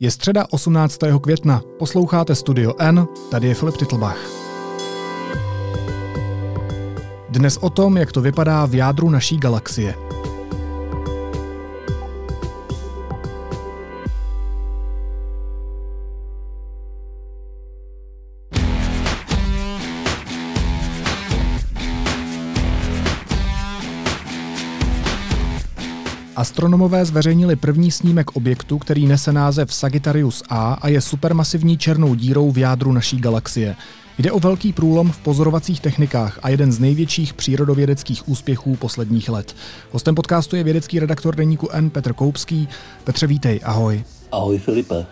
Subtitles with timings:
[0.00, 0.98] Je středa 18.
[1.22, 4.18] května, posloucháte Studio N, tady je Filip Titlbach.
[7.28, 9.94] Dnes o tom, jak to vypadá v jádru naší galaxie–
[26.46, 32.50] Astronomové zveřejnili první snímek objektu, který nese název Sagittarius A a je supermasivní černou dírou
[32.50, 33.76] v jádru naší galaxie.
[34.18, 39.56] Jde o velký průlom v pozorovacích technikách a jeden z největších přírodovědeckých úspěchů posledních let.
[39.90, 42.68] Hostem podcastu je vědecký redaktor deníku N Petr Koupský.
[43.04, 44.04] Petře, vítej, ahoj.
[44.32, 45.06] Ahoj Filipe.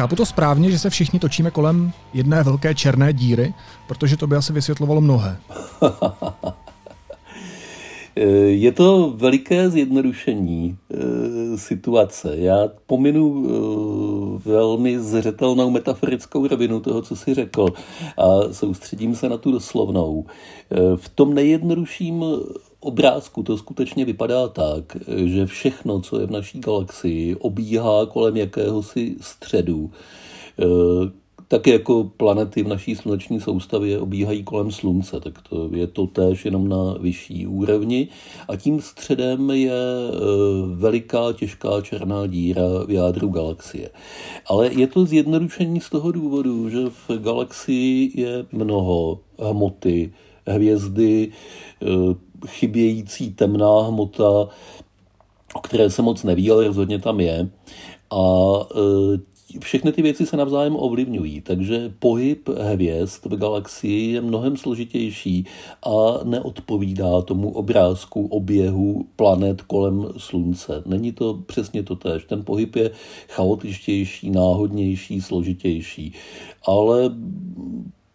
[0.00, 3.54] Chápu to správně, že se všichni točíme kolem jedné velké černé díry,
[3.86, 5.36] protože to by asi vysvětlovalo mnohé.
[8.46, 12.36] Je to veliké zjednodušení e, situace.
[12.36, 17.66] Já pominu e, velmi zřetelnou metaforickou rovinu toho, co jsi řekl
[18.18, 20.24] a soustředím se na tu doslovnou.
[20.96, 22.24] V tom nejjednodušším
[22.80, 29.16] obrázku to skutečně vypadá tak, že všechno, co je v naší galaxii, obíhá kolem jakéhosi
[29.20, 29.90] středu.
[30.58, 36.06] E, tak jako planety v naší sluneční soustavě obíhají kolem Slunce, tak to je to
[36.06, 38.08] též jenom na vyšší úrovni.
[38.48, 40.16] A tím středem je e,
[40.74, 43.90] veliká těžká černá díra v jádru galaxie.
[44.46, 46.78] Ale je to zjednodušení z toho důvodu, že
[47.08, 50.12] v galaxii je mnoho hmoty,
[50.46, 51.32] hvězdy,
[51.82, 51.86] e,
[52.46, 54.48] chybějící temná hmota,
[55.54, 57.48] o které se moc neví, ale rozhodně tam je.
[58.10, 58.22] A
[58.74, 65.46] e, všechny ty věci se navzájem ovlivňují, takže pohyb hvězd v galaxii je mnohem složitější
[65.82, 70.82] a neodpovídá tomu obrázku oběhu planet kolem Slunce.
[70.86, 72.24] Není to přesně to tež.
[72.24, 72.90] Ten pohyb je
[73.28, 76.12] chaotičtější, náhodnější, složitější.
[76.66, 77.10] Ale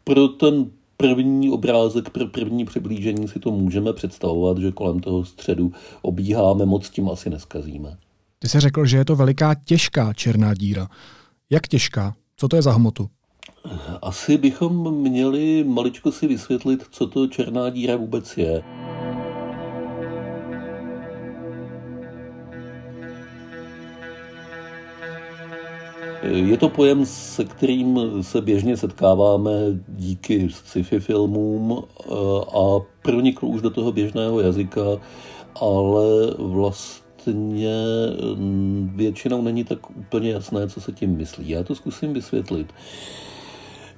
[0.04, 0.72] pro ten
[1.08, 5.72] první obrázek pro první přiblížení si to můžeme představovat, že kolem toho středu
[6.02, 7.98] obíháme, moc tím asi neskazíme.
[8.40, 10.88] Ty jsi řekl, že je to veliká těžká černá díra.
[11.50, 12.16] Jak těžká?
[12.38, 13.10] Co to je za hmotu?
[14.02, 18.64] Asi bychom měli maličko si vysvětlit, co to černá díra vůbec je.
[26.32, 29.52] Je to pojem, se kterým se běžně setkáváme
[29.88, 32.14] díky sci-fi filmům eh,
[32.58, 34.82] a pronikl už do toho běžného jazyka,
[35.62, 36.06] ale
[36.38, 37.76] vlastně
[38.36, 41.50] mm, většinou není tak úplně jasné, co se tím myslí.
[41.50, 42.74] Já to zkusím vysvětlit.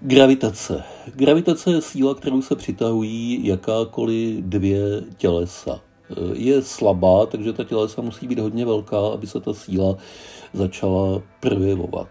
[0.02, 0.84] Gravitace.
[1.16, 4.80] Gravitace je síla, kterou se přitahují jakákoliv dvě
[5.18, 5.82] tělesa.
[6.12, 9.97] Eh, je slabá, takže ta tělesa musí být hodně velká, aby se ta síla
[10.53, 12.07] začala projevovat.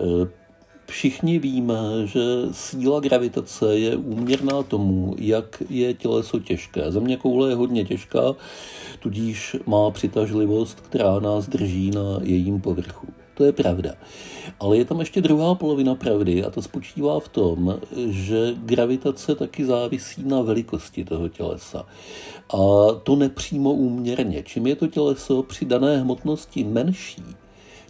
[0.00, 0.28] E,
[0.86, 2.20] všichni víme, že
[2.52, 6.92] síla gravitace je úměrná tomu, jak je těleso těžké.
[6.92, 8.34] Země koule je hodně těžká,
[9.00, 13.21] tudíž má přitažlivost, která nás drží na jejím povrchu.
[13.34, 13.94] To je pravda.
[14.60, 19.64] Ale je tam ještě druhá polovina pravdy a to spočívá v tom, že gravitace taky
[19.64, 21.86] závisí na velikosti toho tělesa.
[22.54, 22.58] A
[23.02, 24.42] to nepřímo úměrně.
[24.42, 27.24] Čím je to těleso při dané hmotnosti menší,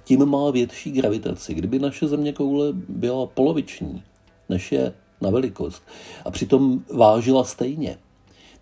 [0.05, 1.55] tím má větší gravitaci.
[1.55, 4.03] Kdyby naše země koule byla poloviční,
[4.49, 5.83] než je na velikost,
[6.25, 7.99] a přitom vážila stejně,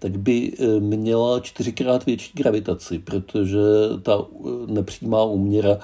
[0.01, 3.59] tak by e, měla čtyřikrát větší gravitaci, protože
[4.03, 5.79] ta e, nepřímá úměra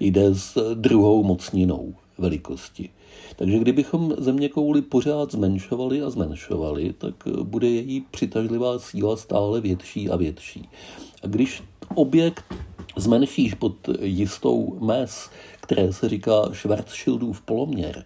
[0.00, 2.88] jde s druhou mocninou velikosti.
[3.36, 10.10] Takže kdybychom země kouli pořád zmenšovali a zmenšovali, tak bude její přitažlivá síla stále větší
[10.10, 10.68] a větší.
[11.22, 11.62] A když
[11.94, 12.44] objekt
[12.96, 18.04] zmenšíš pod jistou mes, které se říká Schwarzschildův poloměr,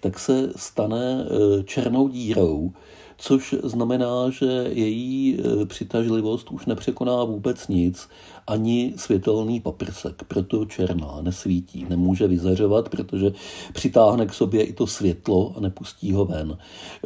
[0.00, 1.26] tak se stane
[1.64, 2.72] černou dírou,
[3.18, 8.08] což znamená, že její e, přitažlivost už nepřekoná vůbec nic,
[8.46, 13.32] ani světelný paprsek, proto černá, nesvítí, nemůže vyzařovat, protože
[13.72, 16.58] přitáhne k sobě i to světlo a nepustí ho ven.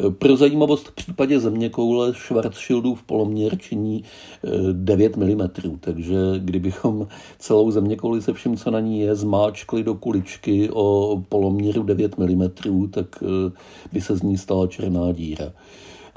[0.06, 4.04] E, pro zajímavost v případě země koule Schwarzschildův poloměr činí
[4.72, 5.48] 9 mm,
[5.80, 7.08] takže kdybychom
[7.38, 12.18] celou země kouli se vším, co na ní je, zmáčkli do kuličky o poloměru 9
[12.18, 12.50] mm,
[12.90, 13.06] tak
[13.92, 15.52] by se z ní stala černá díra.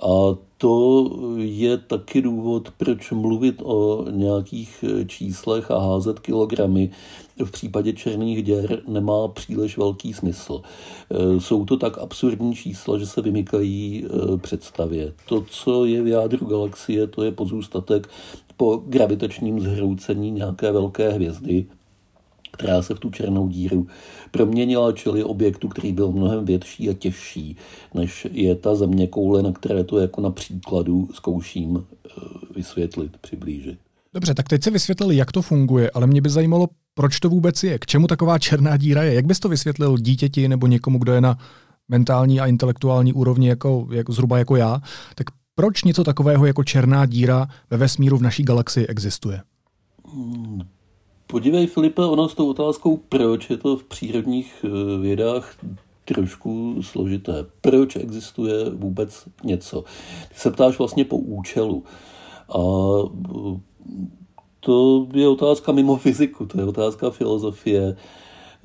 [0.02, 6.90] A to je taky důvod, proč mluvit o nějakých číslech a házet kilogramy
[7.46, 10.62] v případě černých děr nemá příliš velký smysl.
[11.38, 14.06] Jsou to tak absurdní čísla, že se vymykají
[14.42, 15.14] představě.
[15.30, 18.10] To, co je v jádru galaxie, to je pozůstatek
[18.58, 21.66] po gravitačním zhroucení nějaké velké hvězdy,
[22.56, 23.88] která se v tu černou díru
[24.32, 27.58] proměnila, čili objektu, který byl mnohem větší a těžší,
[27.94, 32.10] než je ta země koule, na které to jako na příkladu zkouším eh,
[32.56, 33.80] vysvětlit, přiblížit.
[34.14, 37.64] Dobře, tak teď se vysvětlili, jak to funguje, ale mě by zajímalo, proč to vůbec
[37.64, 39.14] je, k čemu taková černá díra je.
[39.14, 41.38] Jak bys to vysvětlil dítěti nebo někomu, kdo je na
[41.90, 44.82] mentální a intelektuální úrovni jako, jako zhruba jako já,
[45.16, 49.42] tak proč něco takového jako černá díra ve vesmíru v naší galaxii existuje?
[51.28, 55.56] Podívej, Filipe, ono s tou otázkou, proč je to v přírodních eh, vědách
[56.06, 57.46] trošku složité.
[57.62, 59.82] Proč existuje vůbec něco?
[60.30, 61.84] Ty se ptáš vlastně po účelu.
[62.50, 63.60] A eh,
[64.60, 67.98] to je otázka mimo fyziku, to je otázka filozofie.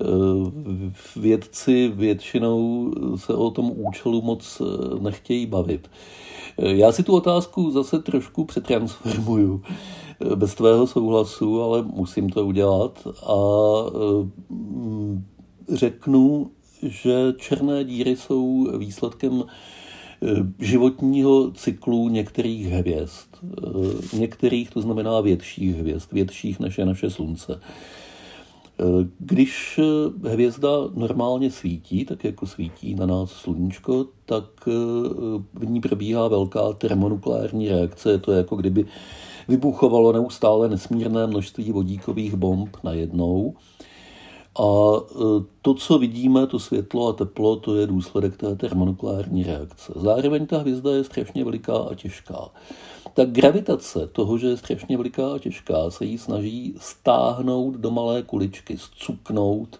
[0.01, 4.61] Eh, vědci většinou se o tom účelu moc
[4.99, 5.89] nechtějí bavit.
[6.57, 9.61] Já si tu otázku zase trošku přetransformuju
[10.35, 13.35] bez tvého souhlasu, ale musím to udělat a
[15.69, 16.51] řeknu,
[16.83, 19.43] že černé díry jsou výsledkem
[20.59, 23.27] životního cyklu některých hvězd.
[24.13, 27.61] Některých, to znamená větších hvězd, větších než je naše slunce.
[28.81, 29.79] E, když
[30.23, 34.43] hvězda normálně svítí, tak jako svítí na nás sluníčko, tak
[35.53, 38.11] v ní probíhá velká termonukleární reakce.
[38.11, 38.85] Je to jako kdyby
[39.47, 43.53] vybuchovalo neustále nesmírné množství vodíkových bomb najednou.
[44.59, 44.65] A
[45.61, 49.93] to, co vidíme, to světlo a teplo, to je důsledek té termonukleární reakce.
[49.95, 52.49] Zároveň ta hvězda je strašně veliká a těžká.
[53.13, 58.23] Ta gravitace toho, že je strašně veliká a těžká, se jí snaží stáhnout do malé
[58.23, 59.79] kuličky, zcuknout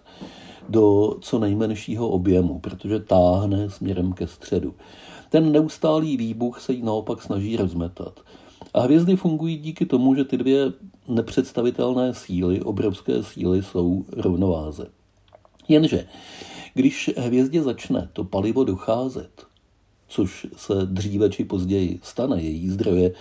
[0.68, 4.74] do co nejmenšího objemu, protože táhne směrem ke středu.
[5.30, 8.20] Ten neustálý výbuch se jí naopak snaží rozmetat.
[8.74, 10.72] A hvězdy fungují díky tomu, že ty dvě
[11.08, 14.86] nepředstavitelné síly, obrovské síly, jsou rovnováze.
[15.68, 16.06] Jenže,
[16.74, 19.46] když hvězdě začne to palivo docházet,
[20.12, 23.12] což se dříve či později stane, její zdroje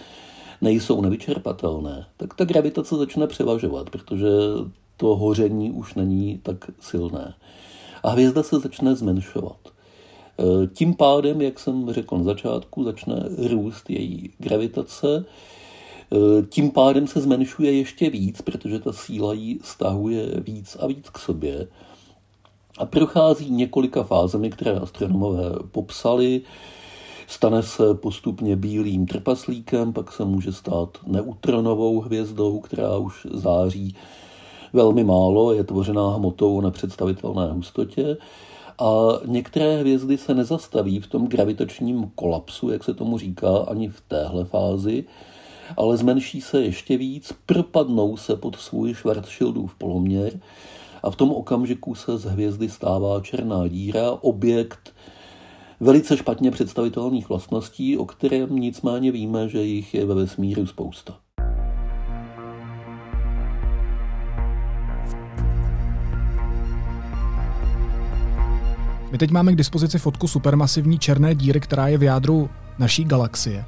[0.61, 4.27] nejsou nevyčerpatelné, tak ta gravitace začne převažovat, protože
[4.97, 7.33] to hoření už není tak silné.
[8.03, 9.57] A hvězda se začne zmenšovat.
[9.65, 17.07] Eh, tím pádem, jak jsem řekl na začátku, začne růst její gravitace, eh, tím pádem
[17.07, 21.67] se zmenšuje ještě víc, protože ta síla ji stahuje víc a víc k sobě
[22.77, 26.41] a prochází několika fázemi, které astronomové popsali.
[27.31, 33.95] Stane se postupně bílým trpaslíkem, pak se může stát neutronovou hvězdou, která už září
[34.74, 38.18] velmi málo, je tvořená hmotou o nepředstavitelné hustotě.
[38.80, 38.92] A
[39.25, 44.45] některé hvězdy se nezastaví v tom gravitačním kolapsu, jak se tomu říká, ani v téhle
[44.45, 45.04] fázi,
[45.78, 50.39] ale zmenší se ještě víc, propadnou se pod svůj Schwarzschildův poloměr
[51.04, 54.94] a v tom okamžiku se z hvězdy stává černá díra, objekt
[55.81, 61.18] velice špatně představitelných vlastností, o kterém nicméně víme, že jich je ve vesmíru spousta.
[69.12, 72.50] My teď máme k dispozici fotku supermasivní černé díry, která je v jádru
[72.80, 73.66] naší galaxie.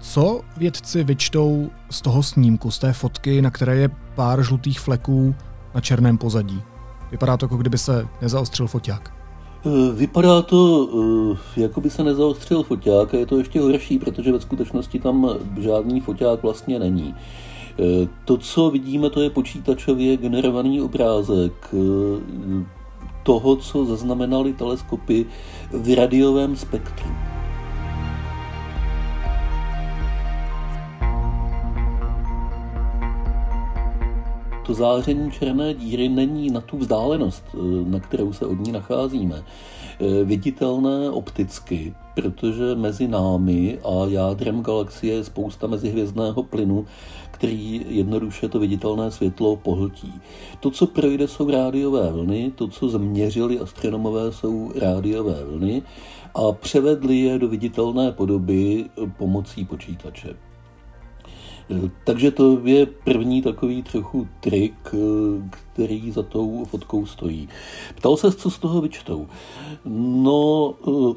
[0.00, 5.34] Co vědci vyčtou z toho snímku, z té fotky, na které je pár žlutých fleků
[5.74, 6.62] na černém pozadí?
[7.10, 9.23] Vypadá to, jako kdyby se nezaostřil foťák.
[9.66, 10.88] Eh, vypadá to,
[11.56, 15.30] eh, jako by se nezaostřil foťák a je to ještě horší, protože ve skutečnosti tam
[15.60, 17.14] žádný foťák vlastně není.
[17.14, 21.74] Eh, to, co vidíme, to je počítačově generovaný obrázek
[23.22, 25.26] toho, co zaznamenali teleskopy
[25.72, 27.33] v radiovém spektru.
[34.66, 37.58] To záření černé díry není na tu vzdálenost, eh,
[37.90, 45.14] na kterou se od ní nacházíme, eh, viditelné opticky, protože mezi námi a jádrem galaxie
[45.14, 46.86] je spousta mezihvězdného plynu,
[47.30, 50.12] který jednoduše to viditelné světlo pohltí.
[50.60, 55.82] To, co projde, jsou rádiové vlny, to, co změřili astronomové, jsou rádiové vlny
[56.34, 58.84] a převedli je do viditelné podoby
[59.18, 60.43] pomocí počítače.
[62.04, 64.94] Takže to je první takový trochu trik,
[65.50, 67.48] který za tou fotkou stojí.
[67.94, 69.26] Ptal se, co z toho vyčtou.
[69.84, 70.74] No,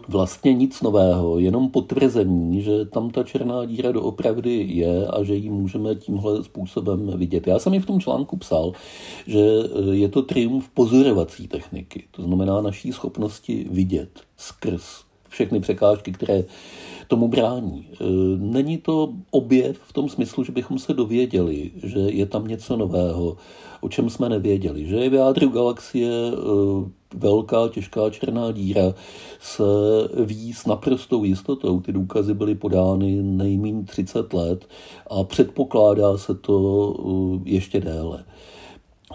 [0.08, 5.50] vlastně nic nového, jenom potvrzení, že tam ta černá díra doopravdy je a že ji
[5.50, 7.48] můžeme tímhle způsobem vidět.
[7.48, 8.72] Já jsem ji v tom článku psal,
[9.28, 9.40] že
[9.92, 16.44] je to triumf pozorovací techniky, to znamená naší schopnosti vidět skrz všechny překážky, které
[17.08, 17.88] tomu brání.
[17.92, 18.06] E,
[18.38, 23.38] není to objev v tom smyslu, že bychom se dověděli, že je tam něco nového,
[23.82, 24.86] o čem jsme nevěděli.
[24.86, 26.34] Že je v jádru galaxie e,
[27.16, 28.94] velká, těžká černá díra
[29.40, 29.64] se
[30.26, 31.80] ví s naprostou jistotou.
[31.80, 34.68] Ty důkazy byly podány nejméně 30 let
[35.10, 36.96] a předpokládá se to
[37.46, 38.24] e, ještě déle.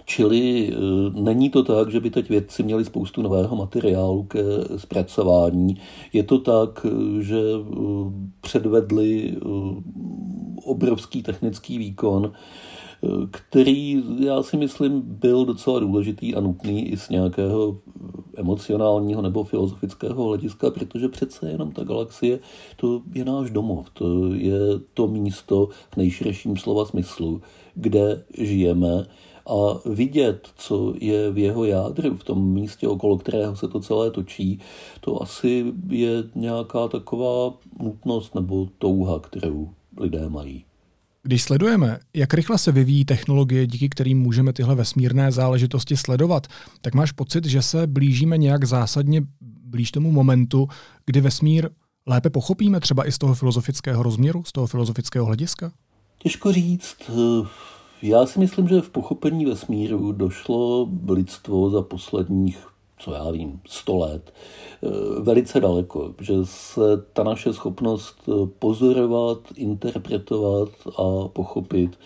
[0.05, 0.77] Čili eh,
[1.21, 4.43] není to tak, že by teď vědci měli spoustu nového materiálu ke
[4.77, 5.77] zpracování.
[6.13, 7.75] Je to tak, eh, že eh,
[8.41, 9.37] předvedli
[10.65, 12.33] obrovský technický výkon,
[13.31, 17.79] který já si myslím byl docela důležitý a nutný i z nějakého
[18.37, 22.39] emocionálního nebo filozofického hlediska, protože přece jenom ta galaxie
[22.77, 24.59] to je náš domov, to je
[24.95, 27.43] to místo v nejširším slova smyslu,
[27.75, 29.07] kde žijeme
[29.47, 34.11] a vidět, co je v jeho jádru, v tom místě, okolo kterého se to celé
[34.11, 34.61] točí,
[35.01, 40.65] to asi je nějaká taková nutnost nebo touha, kterou lidé mají.
[41.23, 46.47] Když sledujeme, jak rychle se vyvíjí technologie, díky kterým můžeme tyhle vesmírné záležitosti sledovat,
[46.81, 49.23] tak máš pocit, že se blížíme nějak zásadně
[49.65, 50.69] blíž tomu momentu,
[51.07, 51.69] kdy vesmír
[52.07, 55.73] lépe pochopíme třeba i z toho filozofického rozměru, z toho filozofického hlediska?
[56.19, 56.97] Těžko říct.
[58.03, 62.67] Já si myslím, že v pochopení vesmíru došlo lidstvo za posledních,
[62.99, 64.33] co já vím, sto let,
[64.83, 64.89] eh,
[65.21, 66.81] velice daleko, že se
[67.13, 71.99] ta naše schopnost eh, pozorovat, interpretovat a pochopit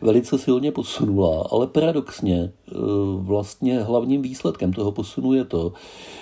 [0.00, 2.74] velice silně posunula, ale paradoxně eh,
[3.16, 5.72] vlastně hlavním výsledkem toho posunu je to,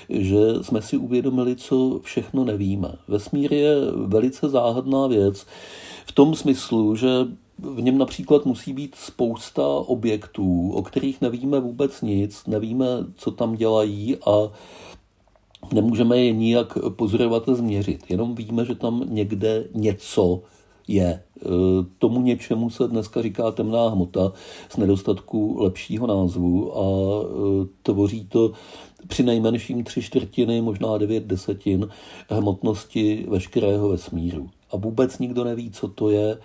[0.08, 2.94] že jsme si uvědomili, co všechno nevíme.
[3.08, 5.46] Vesmír je velice záhadná věc
[6.06, 7.08] v tom smyslu, že
[7.58, 13.54] v něm například musí být spousta objektů, o kterých nevíme vůbec nic, nevíme, co tam
[13.54, 14.50] dělají a
[15.72, 18.04] nemůžeme je nijak pozorovat a změřit.
[18.08, 20.42] Jenom víme, že tam někde něco
[20.88, 21.06] je.
[21.06, 21.22] E,
[21.98, 24.32] tomu něčemu se dneska říká temná hmota
[24.68, 26.84] z nedostatku lepšího názvu a
[27.22, 28.52] e, tvoří to
[29.08, 31.88] při nejmenším tři čtvrtiny, možná devět desetin
[32.30, 34.50] hmotnosti veškerého vesmíru.
[34.70, 36.38] A vůbec nikdo neví, co to je,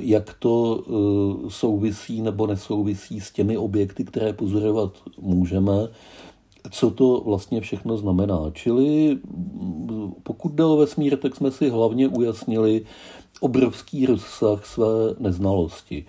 [0.00, 5.88] jak to eh, souvisí nebo nesouvisí s těmi objekty, které pozorovat můžeme,
[6.70, 8.50] co to vlastně všechno znamená.
[8.52, 12.84] Čili mm, pokud jde o vesmír, tak jsme si hlavně ujasnili
[13.40, 16.04] obrovský rozsah své neznalosti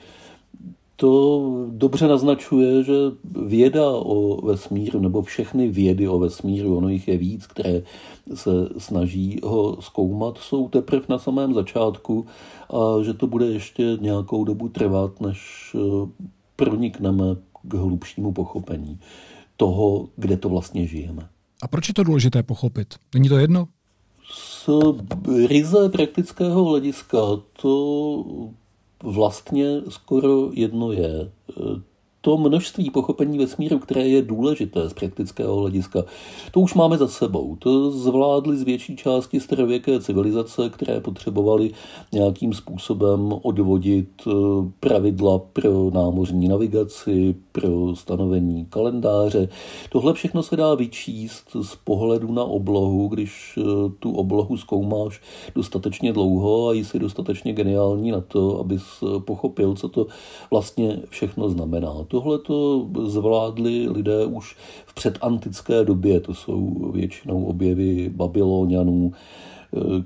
[1.04, 2.94] to dobře naznačuje, že
[3.46, 7.82] věda o vesmíru, nebo všechny vědy o vesmíru, ono jich je víc, které
[8.34, 12.26] se snaží ho zkoumat, jsou teprve na samém začátku
[12.70, 16.10] a že to bude ještě nějakou dobu trvat, než eh,
[16.56, 17.24] pronikneme
[17.68, 19.00] k hlubšímu pochopení
[19.58, 21.28] toho, kde to vlastně žijeme.
[21.62, 22.96] A proč je to důležité pochopit?
[23.14, 23.68] Není to jedno?
[24.30, 24.70] Z
[25.48, 27.20] ryze praktického hlediska
[27.62, 28.54] to
[29.04, 31.32] vlastně skoro jedno je
[32.26, 36.04] to množství pochopení vesmíru, které je důležité z praktického hlediska,
[36.52, 37.56] to už máme za sebou.
[37.60, 41.72] To zvládly z větší části starověké civilizace, které potřebovaly
[42.12, 44.32] nějakým způsobem odvodit eh,
[44.80, 49.50] pravidla pro námořní navigaci, pro stanovení kalendáře.
[49.90, 53.64] Tohle všechno se dá vyčíst z pohledu na oblohu, když eh,
[54.00, 55.22] tu oblohu zkoumáš
[55.56, 58.84] dostatečně dlouho a jsi dostatečně geniální na to, abys
[59.26, 60.08] pochopil, co to
[60.52, 64.56] vlastně všechno znamená tohle to zvládli lidé už
[64.86, 69.12] v předantické době, to jsou většinou objevy babylonianů,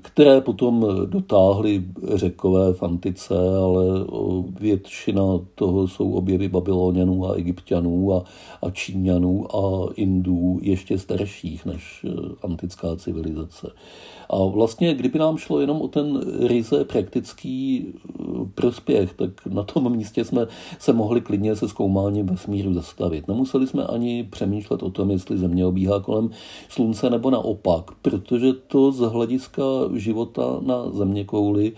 [0.02, 1.84] které potom dotáhly
[2.14, 3.34] řekové v antice,
[3.64, 3.84] ale
[4.60, 5.22] většina
[5.54, 8.24] toho jsou objevy babylonianů a egyptianů a,
[8.62, 12.06] a číňanů a indů ještě starších než
[12.42, 13.70] antická civilizace.
[14.30, 18.22] A vlastně, kdyby nám šlo jenom o ten ryze praktický eh,
[18.54, 20.46] prospěch, tak na tom místě jsme
[20.78, 23.28] se mohli klidně se zkoumáním vesmíru zastavit.
[23.28, 26.30] Nemuseli jsme ani přemýšlet o tom, jestli Země obíhá kolem
[26.68, 29.62] Slunce nebo naopak, protože to z hlediska
[29.94, 31.72] života na Země kouli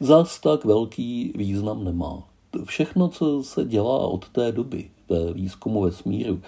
[0.00, 2.22] zas tak velký význam nemá.
[2.64, 6.40] Všechno, co se dělá od té doby ve výzkumu vesmíru,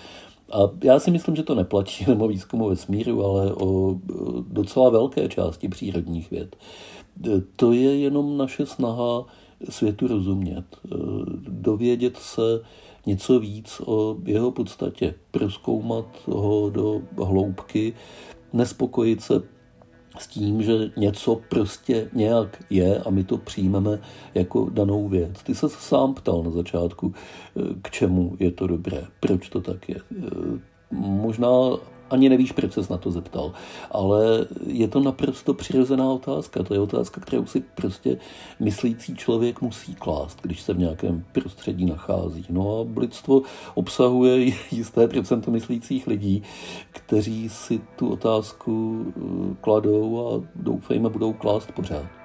[0.52, 3.96] a já si myslím, že to neplatí jenom o výzkumu vesmíru, ale o
[4.48, 6.56] docela velké části přírodních věd.
[7.56, 9.24] To je jenom naše snaha
[9.68, 10.64] světu rozumět,
[11.48, 12.60] dovědět se
[13.06, 17.92] něco víc o jeho podstatě, proskoumat ho do hloubky,
[18.52, 19.42] nespokojit se
[20.18, 23.98] s tím, že něco prostě nějak je a my to přijmeme
[24.34, 25.42] jako danou věc.
[25.42, 27.14] Ty se sám ptal na začátku,
[27.82, 30.00] k čemu je to dobré, proč to tak je.
[30.90, 31.48] Možná
[32.10, 33.52] ani nevíš, proč ses na to zeptal.
[33.90, 36.62] Ale je to naprosto přirozená otázka.
[36.62, 38.18] To je otázka, kterou si prostě
[38.60, 42.46] myslící člověk musí klást, když se v nějakém prostředí nachází.
[42.50, 43.42] No a lidstvo
[43.74, 46.42] obsahuje jisté procento myslících lidí,
[46.90, 52.17] kteří si tu otázku eh, kladou a doufejme budou klást pořád.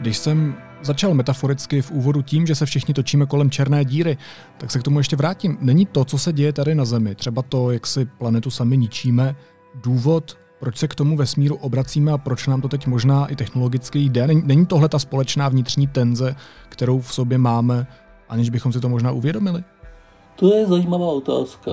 [0.00, 4.16] Když jsem začal metaforicky v úvodu tím, že se všichni točíme kolem černé díry,
[4.58, 5.58] tak se k tomu ještě vrátím.
[5.60, 9.36] Není to, co se děje tady na Zemi, třeba to, jak si planetu sami ničíme,
[9.74, 13.98] důvod, proč se k tomu vesmíru obracíme a proč nám to teď možná i technologicky
[13.98, 14.26] jde?
[14.26, 16.36] Není tohle ta společná vnitřní tenze,
[16.68, 17.86] kterou v sobě máme,
[18.28, 19.64] aniž bychom si to možná uvědomili?
[20.36, 21.70] To je zajímavá otázka.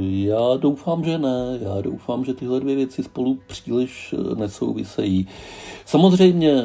[0.00, 1.58] Já doufám, že ne.
[1.60, 5.26] Já doufám, že tyhle dvě věci spolu příliš nesouvisejí.
[5.84, 6.62] Samozřejmě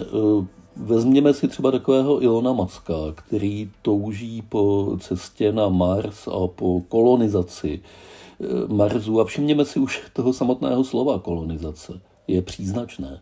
[0.75, 7.79] Vezměme si třeba takového Ilona Maska, který touží po cestě na Mars a po kolonizaci
[8.41, 9.19] eh, Marsu.
[9.19, 12.01] A všimněme si už toho samotného slova kolonizace.
[12.27, 13.21] Je příznačné.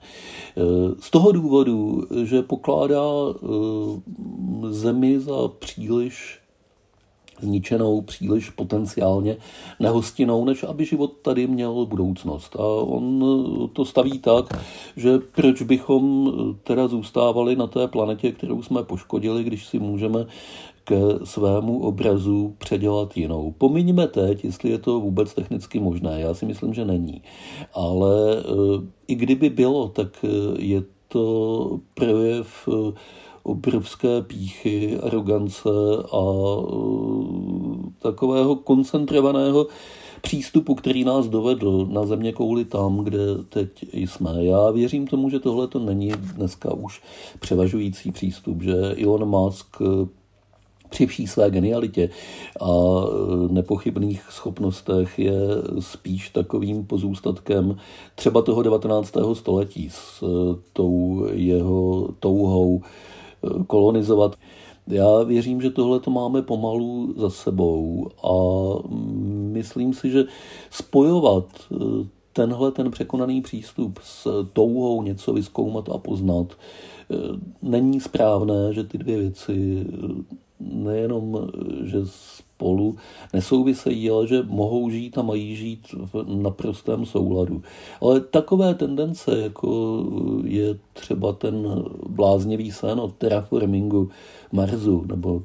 [0.57, 0.61] Eh,
[0.99, 3.47] z toho důvodu, že pokládá eh,
[4.69, 6.38] Zemi za příliš
[7.41, 9.37] zničenou příliš potenciálně
[9.79, 12.55] nehostinou, než aby život tady měl budoucnost.
[12.55, 13.23] A on
[13.73, 14.63] to staví tak,
[14.95, 16.31] že proč bychom
[16.63, 20.25] teda zůstávali na té planetě, kterou jsme poškodili, když si můžeme
[20.83, 23.53] ke svému obrazu předělat jinou.
[23.57, 26.21] Pomiňme teď, jestli je to vůbec technicky možné.
[26.21, 27.21] Já si myslím, že není.
[27.73, 28.43] Ale e,
[29.07, 30.25] i kdyby bylo, tak
[30.57, 32.69] je to projev
[33.49, 35.69] obrovské píchy, arogance
[36.11, 39.67] a uh, takového koncentrovaného
[40.21, 44.45] přístupu, který nás dovedl na země kouli tam, kde teď jsme.
[44.45, 47.01] Já věřím tomu, že tohle to není dneska už
[47.39, 50.07] převažující přístup, že Elon Musk uh,
[50.89, 52.09] při vší své genialitě
[52.59, 55.39] a uh, nepochybných schopnostech je
[55.79, 57.77] spíš takovým pozůstatkem
[58.15, 59.17] třeba toho 19.
[59.33, 60.23] století s
[60.73, 62.81] tou jeho touhou
[63.67, 64.35] kolonizovat.
[64.87, 68.33] Já věřím, že tohle to máme pomalu za sebou a
[69.51, 70.23] myslím si, že
[70.69, 71.75] spojovat eh,
[72.33, 77.15] tenhle ten překonaný přístup s touhou něco vyskoumat a poznat eh,
[77.61, 81.49] není správné, že ty dvě věci eh, nejenom,
[81.83, 81.97] že
[82.59, 82.95] spolu
[83.33, 87.63] nesouvisejí, ale že mohou žít a mají žít v naprostém souladu.
[88.01, 90.03] Ale takové tendence, jako
[90.43, 94.09] je třeba ten bláznivý sen o terraformingu
[94.51, 95.43] Marsu nebo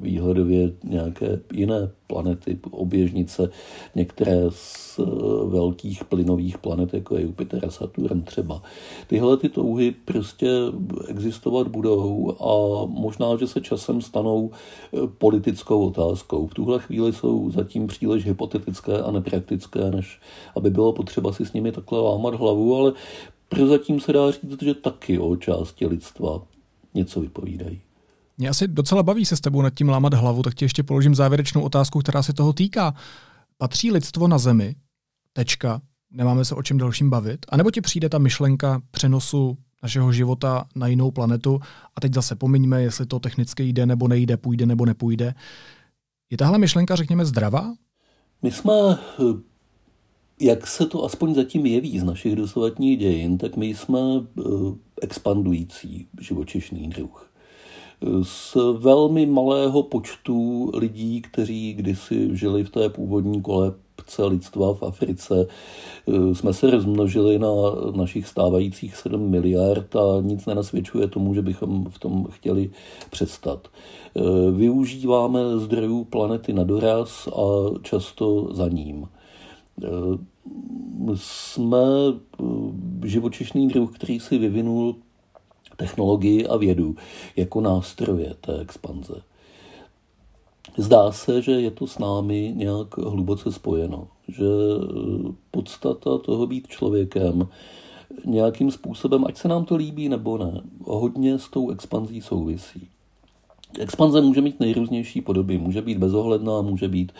[0.00, 3.50] výhledově nějaké jiné planety, oběžnice,
[3.94, 5.00] některé z
[5.44, 8.62] velkých plynových planet, jako je Jupiter a Saturn třeba.
[9.06, 10.48] Tyhle ty touhy prostě
[11.08, 14.50] existovat budou a možná, že se časem stanou
[15.18, 16.46] politickou otázkou.
[16.46, 20.20] V tuhle chvíli jsou zatím příliš hypotetické a nepraktické, než
[20.56, 22.92] aby bylo potřeba si s nimi takhle lámat hlavu, ale
[23.48, 26.42] prozatím se dá říct, že taky o části lidstva
[26.94, 27.80] něco vypovídají.
[28.38, 31.14] Mě asi docela baví se s tebou nad tím lámat hlavu, tak ti ještě položím
[31.14, 32.94] závěrečnou otázku, která se toho týká.
[33.58, 34.74] Patří lidstvo na Zemi?
[35.32, 35.80] Tečka.
[36.10, 37.46] Nemáme se o čem dalším bavit?
[37.48, 41.60] A nebo ti přijde ta myšlenka přenosu našeho života na jinou planetu
[41.96, 45.34] a teď zase pomiňme, jestli to technicky jde nebo nejde, půjde nebo nepůjde.
[46.30, 47.74] Je tahle myšlenka, řekněme, zdravá?
[48.42, 48.72] My jsme,
[50.40, 53.98] jak se to aspoň zatím jeví z našich dosavadních dějin, tak my jsme
[54.38, 54.42] eh,
[55.02, 57.30] expandující živočišný druh
[58.22, 65.46] z velmi malého počtu lidí, kteří kdysi žili v té původní kolebce lidstva v Africe,
[66.08, 67.48] eh, jsme se rozmnožili na
[67.96, 72.70] našich stávajících 7 miliard a nic nenasvědčuje tomu, že bychom v tom chtěli
[73.10, 73.68] přestat.
[74.16, 77.42] Eh, využíváme zdrojů planety na doraz a
[77.82, 79.08] často za ním
[79.82, 79.88] eh,
[81.14, 81.78] jsme
[83.04, 84.96] živočišný druh, který si vyvinul
[85.76, 86.96] technologii a vědu
[87.36, 89.22] jako nástroje té expanze.
[90.76, 96.68] Zdá se, že je to s námi nějak hluboce spojeno, že eh, podstata toho být
[96.68, 97.48] člověkem
[98.24, 102.88] nějakým způsobem, ať se nám to líbí nebo ne, hodně s tou expanzí souvisí.
[103.78, 105.58] Expanze může mít nejrůznější podoby.
[105.58, 107.12] Může být bezohledná, může být,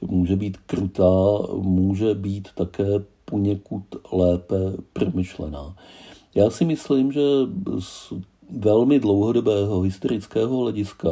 [0.00, 2.84] může být krutá, může být také
[3.24, 4.56] poněkud lépe
[4.92, 5.76] promyšlená.
[6.34, 7.20] Já si myslím, že
[7.78, 8.12] z
[8.50, 11.08] velmi dlouhodobého historického hlediska,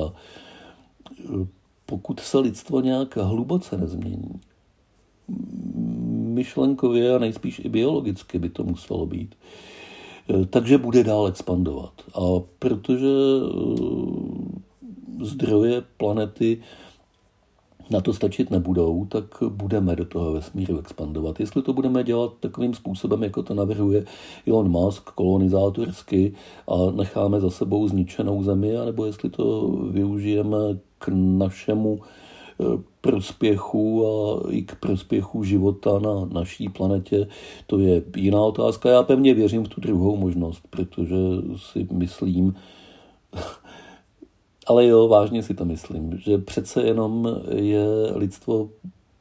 [1.86, 4.40] pokud se lidstvo nějak hluboce nezmění,
[6.08, 9.34] myšlenkově a nejspíš i biologicky by to muselo být,
[10.50, 11.92] takže bude dál expandovat.
[12.14, 12.20] A
[12.58, 13.08] protože
[15.22, 16.62] zdroje planety
[17.90, 21.40] na to stačit nebudou, tak budeme do toho vesmíru expandovat.
[21.40, 24.04] Jestli to budeme dělat takovým způsobem, jako to navrhuje
[24.46, 26.34] Elon Musk, kolonizátorsky
[26.68, 30.58] a necháme za sebou zničenou zemi, anebo jestli to využijeme
[30.98, 32.64] k našemu eh,
[33.00, 37.28] prospěchu a i k prospěchu života na naší planetě,
[37.66, 38.90] to je jiná otázka.
[38.90, 41.16] Já pevně věřím v tu druhou možnost, protože
[41.56, 42.54] si myslím,
[44.66, 48.70] ale jo, vážně si to myslím, že přece jenom je lidstvo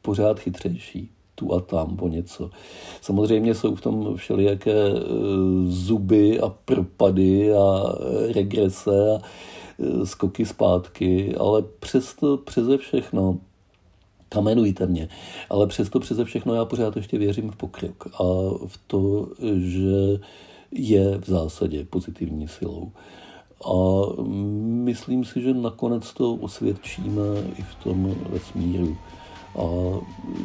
[0.02, 2.50] pořád chytřejší tu a tam po něco.
[3.00, 5.00] Samozřejmě jsou v tom všelijaké e,
[5.66, 7.94] zuby a propady a
[8.34, 9.18] regrese a
[9.78, 13.38] e, skoky zpátky, ale přesto přeze všechno
[14.28, 15.08] kamenujte mě.
[15.50, 18.24] Ale přesto přeze všechno já pořád ještě věřím v pokrok a
[18.66, 20.20] v to, že
[20.70, 22.92] je v zásadě pozitivní silou.
[23.64, 23.74] A
[24.84, 27.22] myslím si, že nakonec to osvědčíme
[27.58, 28.96] i v tom vesmíru
[29.58, 29.64] a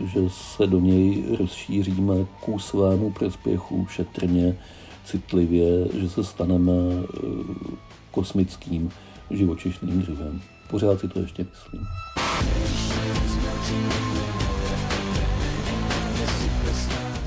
[0.06, 4.58] že se do něj rozšíříme ku svému prospěchu šetrně,
[5.06, 7.18] citlivě, že se staneme eh,
[8.12, 8.92] kosmickým
[9.32, 10.42] živočišným druhem.
[10.70, 11.88] Pořád si to ještě myslím.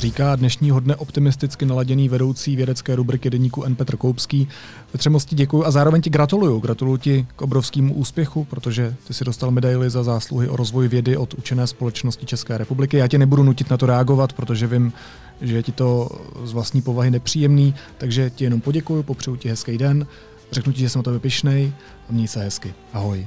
[0.00, 3.74] Říká dnešního dne optimisticky naladěný vedoucí vědecké rubriky deníku N.
[3.74, 4.48] Petr Koupský.
[4.92, 6.60] Petře Mosti děkuji a zároveň ti gratuluju.
[6.60, 11.16] Gratuluju ti k obrovskému úspěchu, protože ty si dostal medaily za zásluhy o rozvoj vědy
[11.16, 12.96] od učené společnosti České republiky.
[12.96, 14.92] Já tě nebudu nutit na to reagovat, protože vím,
[15.40, 16.08] že je ti to
[16.44, 20.06] z vlastní povahy nepříjemný, takže ti jenom poděkuju, popřeju ti hezký den,
[20.52, 21.72] řeknu ti, že jsem o tebe pišnej
[22.08, 22.74] a měj se hezky.
[22.92, 23.26] Ahoj.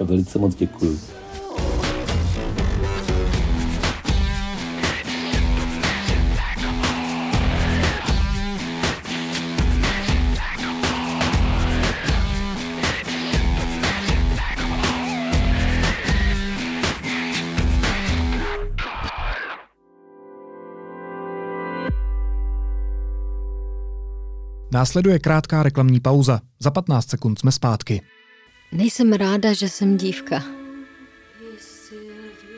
[0.00, 0.98] A velice moc děkuji.
[24.72, 26.40] Následuje krátká reklamní pauza.
[26.58, 28.02] Za 15 sekund jsme zpátky.
[28.72, 30.42] Nejsem ráda, že jsem dívka.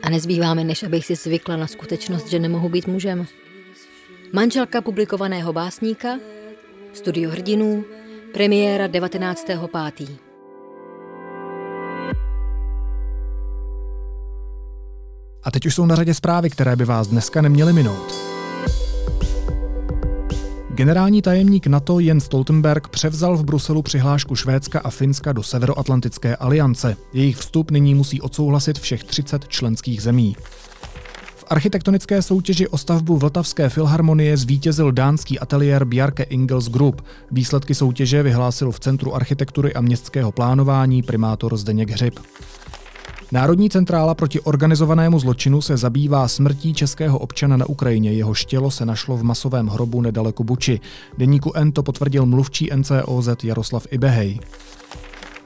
[0.03, 3.25] A nezbývá mi, než abych si zvykla na skutečnost, že nemohu být mužem.
[4.33, 6.19] Manželka publikovaného básníka,
[6.93, 7.85] studio hrdinů,
[8.33, 10.17] premiéra 19.5.
[15.43, 18.32] A teď už jsou na řadě zprávy, které by vás dneska neměly minout.
[20.75, 26.97] Generální tajemník NATO Jens Stoltenberg převzal v Bruselu přihlášku Švédska a Finska do Severoatlantické aliance.
[27.13, 30.35] Jejich vstup nyní musí odsouhlasit všech 30 členských zemí.
[31.35, 37.01] V architektonické soutěži o stavbu Vltavské filharmonie zvítězil dánský ateliér Bjarke Ingels Group.
[37.31, 42.19] Výsledky soutěže vyhlásil v Centru architektury a městského plánování primátor Zdeněk Hřib.
[43.33, 48.13] Národní centrála proti organizovanému zločinu se zabývá smrtí českého občana na Ukrajině.
[48.13, 50.79] Jeho štělo se našlo v masovém hrobu nedaleko Buči.
[51.17, 54.39] Deníku N to potvrdil mluvčí NCOZ Jaroslav Ibehej.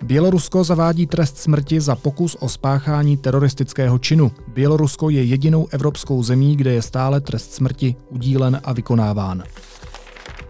[0.03, 4.31] Bělorusko zavádí trest smrti za pokus o spáchání teroristického činu.
[4.47, 9.43] Bělorusko je jedinou evropskou zemí, kde je stále trest smrti udílen a vykonáván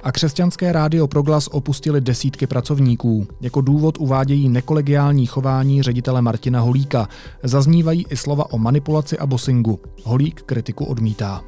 [0.07, 3.27] a křesťanské rádio Proglas opustili desítky pracovníků.
[3.41, 7.09] Jako důvod uvádějí nekolegiální chování ředitele Martina Holíka.
[7.43, 9.79] Zaznívají i slova o manipulaci a bosingu.
[10.03, 11.43] Holík kritiku odmítá.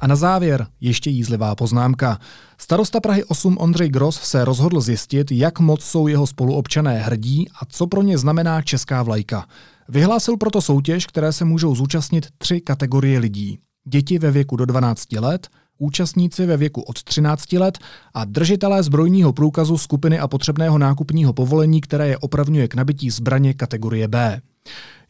[0.00, 2.18] A na závěr ještě jízlivá poznámka.
[2.58, 7.64] Starosta Prahy 8 Ondřej Gros se rozhodl zjistit, jak moc jsou jeho spoluobčané hrdí a
[7.64, 9.46] co pro ně znamená česká vlajka.
[9.90, 13.58] Vyhlásil proto soutěž, které se můžou zúčastnit tři kategorie lidí.
[13.88, 15.48] Děti ve věku do 12 let,
[15.78, 17.78] účastníci ve věku od 13 let
[18.14, 23.54] a držitelé zbrojního průkazu skupiny a potřebného nákupního povolení, které je opravňuje k nabití zbraně
[23.54, 24.40] kategorie B.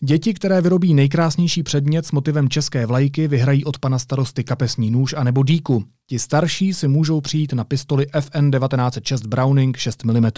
[0.01, 5.14] Děti, které vyrobí nejkrásnější předmět s motivem české vlajky, vyhrají od pana starosty kapesní nůž
[5.19, 5.85] a nebo díku.
[6.07, 10.31] Ti starší si můžou přijít na pistoli FN 1906 Browning 6 mm.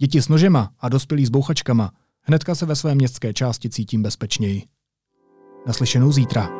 [0.00, 1.90] Děti s nožema a dospělí s bouchačkama
[2.22, 4.62] Hnedka se ve své městské části cítím bezpečněji.
[5.66, 6.59] Naslyšenou zítra.